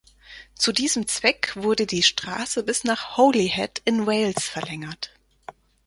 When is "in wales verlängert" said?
3.85-5.11